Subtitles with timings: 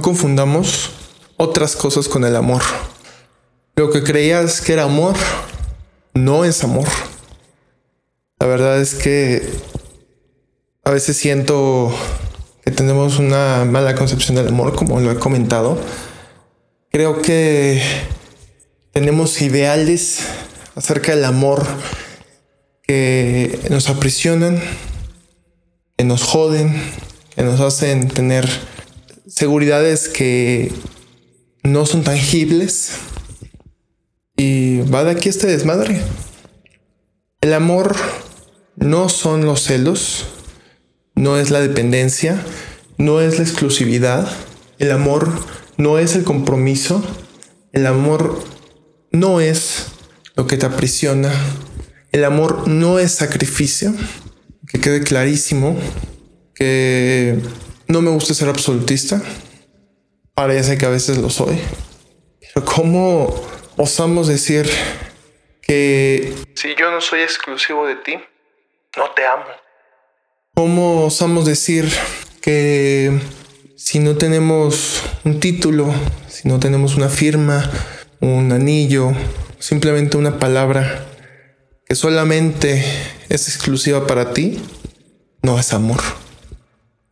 [0.00, 0.92] No confundamos
[1.36, 2.62] otras cosas con el amor.
[3.76, 5.14] Lo que creías que era amor
[6.14, 6.88] no es amor.
[8.38, 9.46] La verdad es que
[10.84, 11.94] a veces siento
[12.64, 15.78] que tenemos una mala concepción del amor, como lo he comentado.
[16.90, 17.82] Creo que
[18.92, 20.20] tenemos ideales
[20.76, 21.66] acerca del amor
[22.84, 24.62] que nos aprisionan,
[25.98, 26.72] que nos joden,
[27.36, 28.48] que nos hacen tener
[29.40, 30.70] seguridades que
[31.62, 32.90] no son tangibles.
[34.36, 36.02] Y va de aquí este desmadre.
[37.40, 37.96] El amor
[38.76, 40.26] no son los celos,
[41.14, 42.38] no es la dependencia,
[42.98, 44.30] no es la exclusividad.
[44.78, 45.32] El amor
[45.78, 47.02] no es el compromiso.
[47.72, 48.44] El amor
[49.10, 49.86] no es
[50.36, 51.32] lo que te aprisiona.
[52.12, 53.94] El amor no es sacrificio.
[54.68, 55.78] Que quede clarísimo
[56.54, 57.40] que
[57.90, 59.20] no me gusta ser absolutista.
[60.34, 61.58] Parece que a veces lo soy.
[62.54, 63.34] Pero ¿cómo
[63.76, 64.70] osamos decir
[65.60, 68.14] que si yo no soy exclusivo de ti,
[68.96, 69.44] no te amo?
[70.54, 71.88] ¿Cómo osamos decir
[72.40, 73.18] que
[73.76, 75.92] si no tenemos un título,
[76.28, 77.70] si no tenemos una firma,
[78.20, 79.12] un anillo,
[79.58, 81.06] simplemente una palabra
[81.86, 82.84] que solamente
[83.28, 84.62] es exclusiva para ti,
[85.42, 86.00] no es amor?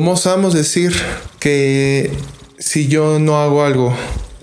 [0.00, 0.94] ¿Cómo osamos decir
[1.40, 2.10] que
[2.58, 3.94] si yo no hago algo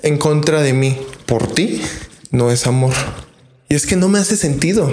[0.04, 1.82] en contra de mí por ti,
[2.30, 2.94] no es amor?
[3.68, 4.92] Y es que no me hace sentido.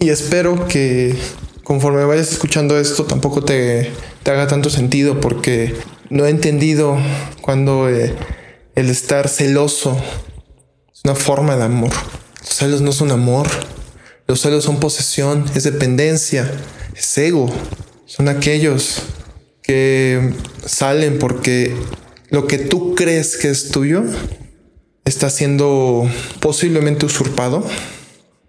[0.00, 1.14] Y espero que
[1.62, 3.92] conforme vayas escuchando esto tampoco te,
[4.24, 5.76] haga tanto sentido porque
[6.10, 6.98] no he entendido
[7.40, 8.16] cuando eh,
[8.74, 9.96] el estar celoso
[10.92, 11.92] es una forma de amor.
[12.40, 13.46] Los celos no son amor.
[14.26, 16.50] Los celos son posesión, es dependencia,
[16.96, 17.48] es ego.
[18.06, 19.04] Son aquellos
[19.68, 20.32] que
[20.64, 21.76] salen porque
[22.30, 24.02] lo que tú crees que es tuyo
[25.04, 26.10] está siendo
[26.40, 27.62] posiblemente usurpado.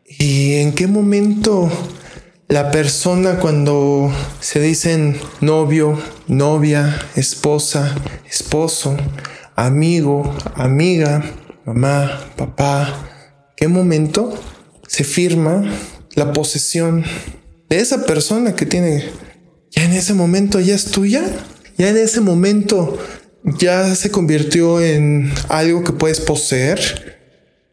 [0.07, 1.69] ¿Y en qué momento
[2.47, 7.95] la persona cuando se dicen novio, novia, esposa,
[8.25, 8.95] esposo,
[9.57, 11.21] amigo, amiga,
[11.65, 13.09] mamá, papá,
[13.57, 14.33] qué momento
[14.87, 15.65] se firma
[16.15, 17.03] la posesión
[17.69, 19.03] de esa persona que tiene
[19.71, 21.23] ya en ese momento ya es tuya,
[21.77, 22.97] ya en ese momento
[23.43, 27.19] ya se convirtió en algo que puedes poseer,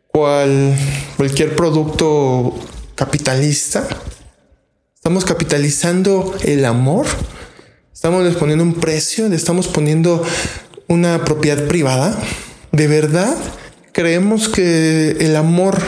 [0.09, 0.75] cual
[1.17, 2.55] cualquier producto
[2.95, 3.87] capitalista.
[4.95, 7.07] Estamos capitalizando el amor,
[7.93, 10.25] estamos les poniendo un precio, le estamos poniendo
[10.89, 12.19] una propiedad privada.
[12.73, 13.37] ¿De verdad
[13.93, 15.79] creemos que el amor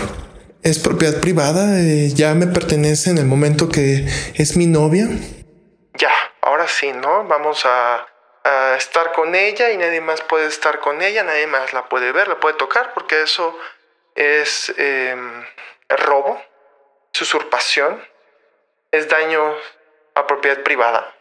[0.62, 1.80] es propiedad privada?
[1.80, 5.08] Eh, ya me pertenece en el momento que es mi novia
[6.68, 7.24] ahora sí, ¿no?
[7.28, 8.06] Vamos a,
[8.78, 12.28] estar con ella y nadie más puede estar con ella, nadie más la puede ver,
[12.28, 13.54] la puede tocar, porque eso
[14.14, 15.44] es em,
[15.90, 16.40] robo,
[17.12, 18.00] es usurpación,
[18.90, 19.42] es daño
[20.14, 21.14] a propiedad privada.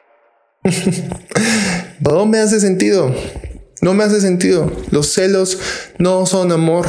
[1.99, 3.13] no me hace sentido.
[3.81, 4.71] No me hace sentido.
[4.91, 5.59] Los celos
[5.97, 6.87] no son amor.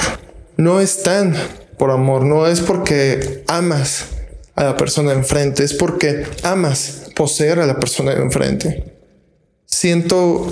[0.56, 1.34] No están
[1.78, 2.22] por amor.
[2.22, 4.10] No es porque amas
[4.54, 5.64] a la persona enfrente.
[5.64, 8.96] Es porque amas poseer a la persona de enfrente.
[9.66, 10.50] Siento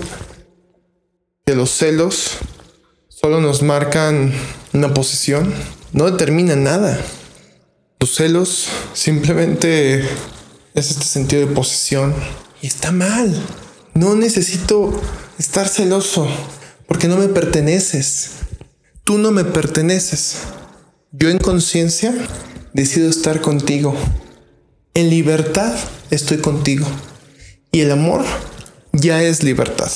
[1.47, 2.39] que los celos
[3.09, 4.33] solo nos marcan
[4.73, 5.55] una posesión,
[5.93, 7.01] no determinan nada.
[8.01, 10.01] Los celos simplemente
[10.75, 12.13] es este sentido de posesión
[12.61, 13.33] y está mal.
[13.95, 15.01] No necesito
[15.39, 16.29] estar celoso
[16.89, 18.31] porque no me perteneces.
[19.05, 20.39] Tú no me perteneces.
[21.13, 22.13] Yo en conciencia
[22.75, 23.95] decido estar contigo.
[24.97, 25.75] En libertad
[26.11, 26.87] estoy contigo.
[27.71, 28.25] Y el amor
[28.93, 29.91] ya es libertad.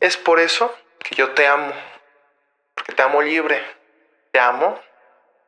[0.00, 1.74] Es por eso que yo te amo.
[2.74, 3.60] Porque te amo libre.
[4.32, 4.80] Te amo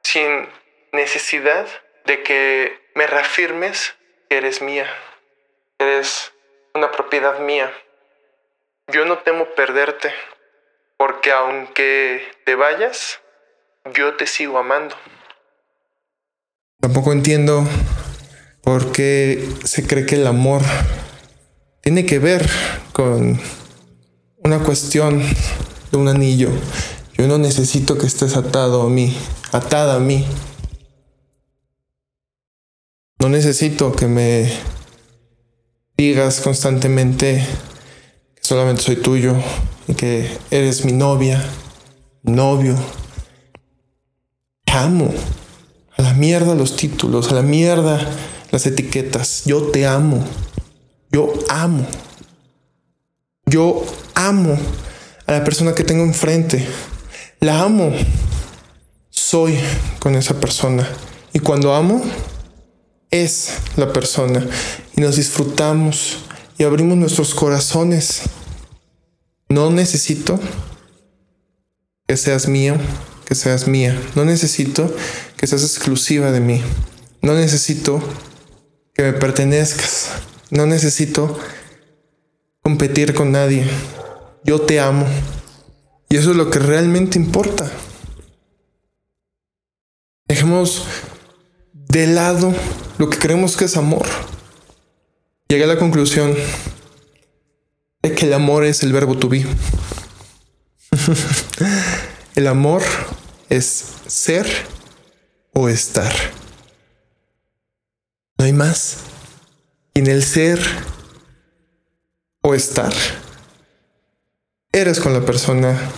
[0.02, 0.46] sin
[0.92, 1.66] necesidad
[2.04, 3.94] de que me reafirmes
[4.28, 4.86] que eres mía.
[5.78, 6.34] Eres
[6.74, 7.72] una propiedad mía.
[8.88, 10.12] Yo no temo perderte.
[10.98, 13.20] Porque aunque te vayas,
[13.94, 14.94] yo te sigo amando.
[16.78, 17.66] Tampoco entiendo
[18.66, 20.60] porque se cree que el amor
[21.82, 22.50] tiene que ver
[22.92, 23.38] con
[24.38, 25.22] una cuestión
[25.92, 26.50] de un anillo.
[27.16, 29.16] Yo no necesito que estés atado a mí,
[29.52, 30.26] atada a mí.
[33.20, 34.50] No necesito que me
[35.96, 37.46] digas constantemente
[38.34, 39.36] que solamente soy tuyo
[39.86, 41.40] y que eres mi novia,
[42.24, 42.74] novio.
[44.64, 45.14] Te amo.
[45.96, 48.00] A la mierda los títulos, a la mierda
[48.50, 49.42] las etiquetas.
[49.44, 50.24] Yo te amo.
[51.10, 51.86] Yo amo.
[53.46, 53.84] Yo
[54.14, 54.58] amo
[55.26, 56.66] a la persona que tengo enfrente.
[57.40, 57.92] La amo.
[59.10, 59.58] Soy
[59.98, 60.88] con esa persona.
[61.32, 62.02] Y cuando amo,
[63.10, 64.46] es la persona.
[64.96, 66.18] Y nos disfrutamos
[66.58, 68.22] y abrimos nuestros corazones.
[69.48, 70.40] No necesito
[72.06, 72.76] que seas mío,
[73.26, 74.00] que seas mía.
[74.14, 74.94] No necesito
[75.36, 76.62] que seas exclusiva de mí.
[77.22, 78.00] No necesito
[78.96, 80.10] que me pertenezcas.
[80.50, 81.38] No necesito
[82.62, 83.68] competir con nadie.
[84.42, 85.06] Yo te amo.
[86.08, 87.70] Y eso es lo que realmente importa.
[90.26, 90.86] Dejemos
[91.72, 92.54] de lado
[92.98, 94.06] lo que creemos que es amor.
[95.48, 96.34] Llegué a la conclusión
[98.02, 99.44] de que el amor es el verbo to be.
[102.34, 102.82] el amor
[103.50, 104.46] es ser
[105.52, 106.12] o estar.
[108.38, 108.98] No hay más.
[109.94, 110.60] En el ser
[112.42, 112.92] o estar,
[114.72, 115.90] eres con la persona.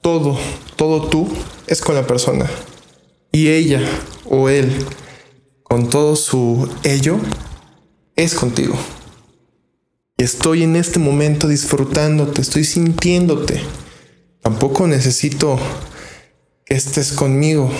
[0.00, 0.36] Todo,
[0.74, 1.28] todo tú
[1.66, 2.50] es con la persona.
[3.30, 3.80] Y ella
[4.24, 4.84] o él,
[5.62, 7.18] con todo su ello,
[8.16, 8.76] es contigo.
[10.18, 13.60] Y estoy en este momento disfrutándote, estoy sintiéndote.
[14.42, 15.58] Tampoco necesito
[16.64, 17.70] que estés conmigo.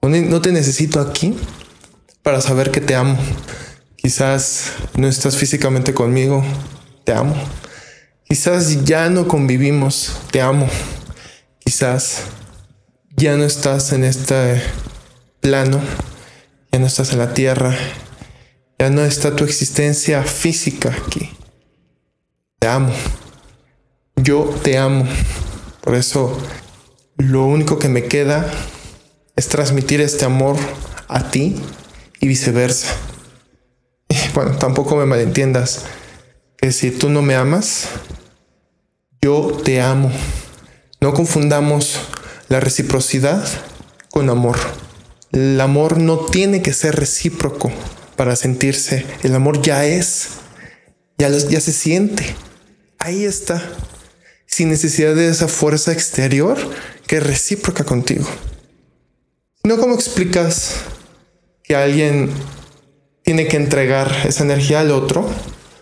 [0.00, 1.34] No te necesito aquí
[2.26, 3.16] para saber que te amo.
[3.94, 6.44] Quizás no estás físicamente conmigo,
[7.04, 7.36] te amo.
[8.24, 10.68] Quizás ya no convivimos, te amo.
[11.60, 12.22] Quizás
[13.16, 14.60] ya no estás en este
[15.38, 15.80] plano,
[16.72, 17.76] ya no estás en la tierra,
[18.76, 21.30] ya no está tu existencia física aquí.
[22.58, 22.92] Te amo.
[24.16, 25.06] Yo te amo.
[25.80, 26.36] Por eso
[27.18, 28.50] lo único que me queda
[29.36, 30.56] es transmitir este amor
[31.06, 31.54] a ti
[32.26, 32.88] y viceversa.
[34.34, 35.82] bueno, tampoco me malentiendas
[36.58, 37.86] que si tú no me amas,
[39.22, 40.10] yo te amo.
[41.00, 42.00] No confundamos
[42.48, 43.46] la reciprocidad
[44.10, 44.56] con amor.
[45.30, 47.70] El amor no tiene que ser recíproco
[48.16, 49.06] para sentirse.
[49.22, 50.28] El amor ya es,
[51.18, 52.34] ya, ya se siente.
[52.98, 53.62] Ahí está,
[54.46, 56.58] sin necesidad de esa fuerza exterior
[57.06, 58.26] que es recíproca contigo.
[59.62, 60.86] No como explicas
[61.66, 62.30] que alguien
[63.22, 65.28] tiene que entregar esa energía al otro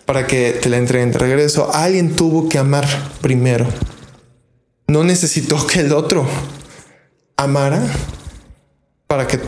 [0.07, 1.71] para que te la entreguen de regreso.
[1.75, 2.87] Alguien tuvo que amar
[3.21, 3.67] primero.
[4.87, 6.27] No necesitó que el otro
[7.37, 7.83] amara
[9.07, 9.41] para que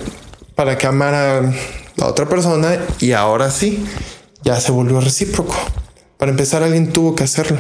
[0.55, 1.53] para que amara
[1.97, 3.85] la otra persona y ahora sí,
[4.43, 5.55] ya se volvió recíproco.
[6.17, 7.59] Para empezar, alguien tuvo que hacerlo.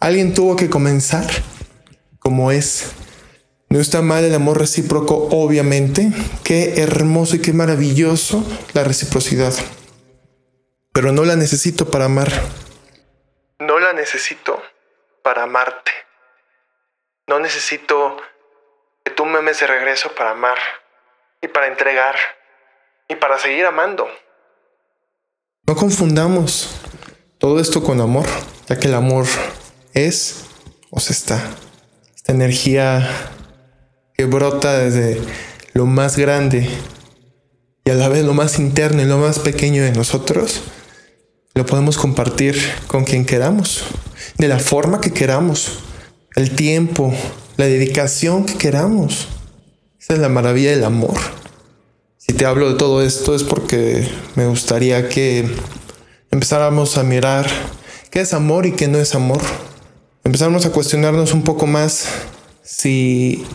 [0.00, 1.26] Alguien tuvo que comenzar
[2.18, 2.86] como es.
[3.70, 6.10] No está mal el amor recíproco, obviamente.
[6.42, 8.42] Qué hermoso y qué maravilloso
[8.72, 9.52] la reciprocidad.
[10.92, 12.32] Pero no la necesito para amar.
[13.58, 14.62] No la necesito
[15.22, 15.92] para amarte.
[17.26, 18.16] No necesito
[19.04, 20.56] que tú me ames de regreso para amar
[21.42, 22.16] y para entregar
[23.06, 24.08] y para seguir amando.
[25.66, 26.80] No confundamos
[27.36, 28.26] todo esto con amor,
[28.66, 29.26] ya que el amor
[29.92, 30.46] es
[30.90, 31.38] o se está.
[32.16, 33.06] Esta energía
[34.18, 35.20] que brota desde
[35.74, 36.68] lo más grande
[37.84, 40.60] y a la vez lo más interno y lo más pequeño de nosotros,
[41.54, 43.84] lo podemos compartir con quien queramos,
[44.36, 45.84] de la forma que queramos,
[46.34, 47.14] el tiempo,
[47.56, 49.28] la dedicación que queramos.
[50.00, 51.16] Esa es la maravilla del amor.
[52.16, 54.04] Si te hablo de todo esto es porque
[54.34, 55.48] me gustaría que
[56.32, 57.48] empezáramos a mirar
[58.10, 59.42] qué es amor y qué no es amor.
[60.24, 62.08] Empezamos a cuestionarnos un poco más
[62.64, 63.46] si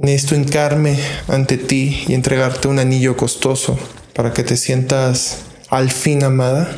[0.00, 3.78] necesito hincarme ante ti y entregarte un anillo costoso
[4.14, 6.74] para que te sientas al fin amada.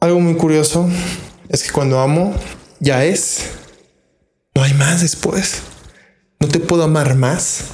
[0.00, 0.88] Algo muy curioso
[1.48, 2.34] es que cuando amo,
[2.80, 3.50] ya es.
[4.54, 5.62] No hay más después.
[6.40, 7.64] No te puedo amar más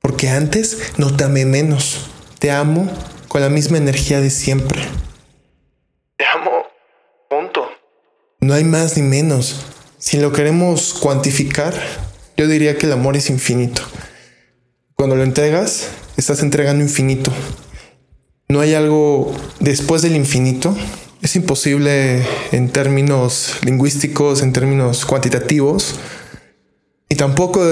[0.00, 2.10] porque antes no te amé menos.
[2.38, 2.88] Te amo
[3.28, 4.80] con la misma energía de siempre.
[6.16, 6.62] Te amo.
[7.28, 7.66] Punto.
[8.40, 9.66] No hay más ni menos.
[9.98, 11.74] Si lo queremos cuantificar,
[12.36, 13.82] yo diría que el amor es infinito.
[14.94, 17.32] Cuando lo entregas, estás entregando infinito.
[18.48, 20.76] No hay algo después del infinito.
[21.22, 25.96] Es imposible en términos lingüísticos, en términos cuantitativos.
[27.08, 27.62] Y tampoco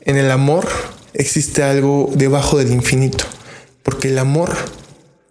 [0.00, 0.68] en el amor
[1.14, 3.24] existe algo debajo del infinito,
[3.82, 4.54] porque el amor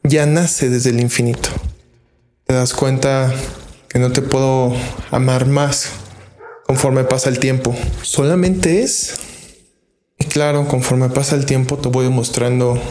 [0.04, 1.50] ya nace desde el infinito.
[2.46, 3.34] Te das cuenta
[3.88, 4.74] que no te puedo
[5.12, 5.90] amar más
[6.72, 9.20] conforme pasa el tiempo, solamente es.
[10.18, 12.82] Y claro, conforme pasa el tiempo te voy mostrando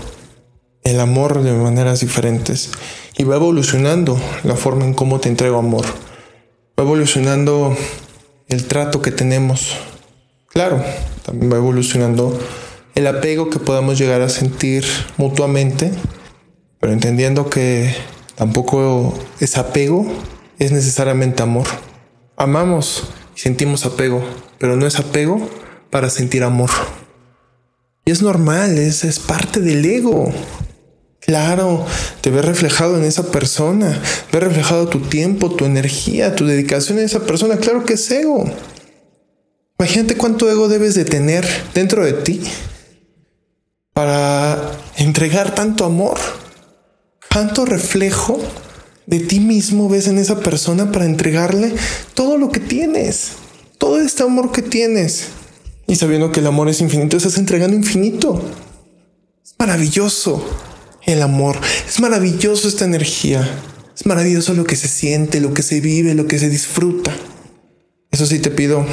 [0.83, 2.73] el amor de maneras diferentes
[3.17, 5.87] y va evolucionando la forma en cómo te entrego amor.
[6.79, 7.75] Va evolucionando
[8.49, 9.75] el trato que tenemos.
[10.49, 10.85] Claro,
[11.25, 12.39] también va evolucionando
[12.95, 14.85] el apego que podamos llegar a sentir
[15.17, 15.91] mutuamente,
[16.79, 17.95] pero entendiendo que
[18.35, 20.05] tampoco es apego,
[20.59, 21.67] es necesariamente amor.
[22.37, 23.09] Amamos
[23.41, 24.23] sentimos apego,
[24.59, 25.49] pero no es apego
[25.89, 26.69] para sentir amor.
[28.05, 30.31] Y es normal, es, es parte del ego.
[31.21, 31.87] Claro,
[32.21, 33.99] te ves reflejado en esa persona,
[34.31, 37.57] ves reflejado tu tiempo, tu energía, tu dedicación a esa persona.
[37.57, 38.45] Claro que es ego.
[39.79, 42.43] Imagínate cuánto ego debes de tener dentro de ti
[43.95, 46.19] para entregar tanto amor,
[47.31, 48.39] tanto reflejo
[49.11, 51.75] de ti mismo ves en esa persona para entregarle
[52.15, 53.33] todo lo que tienes,
[53.77, 55.31] todo este amor que tienes.
[55.89, 58.41] Y sabiendo que el amor es infinito, estás entregando infinito.
[59.45, 60.49] Es maravilloso
[61.07, 61.57] el amor,
[61.89, 63.51] es maravilloso esta energía,
[63.97, 67.13] es maravilloso lo que se siente, lo que se vive, lo que se disfruta.
[68.13, 68.87] Eso sí te pido,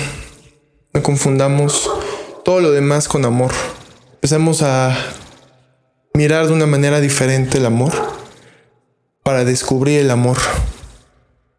[0.93, 1.88] no confundamos
[2.43, 3.51] todo lo demás con amor.
[4.13, 4.97] Empecemos a
[6.15, 8.07] mirar de una manera diferente el amor
[9.27, 10.38] para descubrir el amor.